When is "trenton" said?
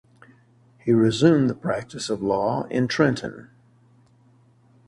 2.87-3.49